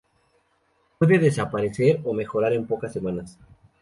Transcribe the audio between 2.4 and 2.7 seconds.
en